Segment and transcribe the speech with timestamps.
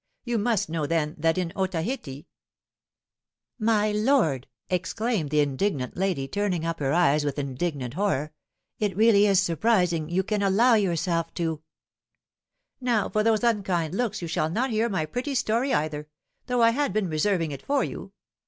[0.23, 2.25] You must know, then, that in Otaheite"
[3.69, 8.33] "My lord," exclaimed the indignant lady, turning up her eyes with indignant horror,
[8.79, 11.61] "it really is surprising you can allow yourself to"
[12.81, 16.07] "Now for those unkind looks you shall not hear my pretty story either,
[16.47, 18.11] though I had been reserving it for you.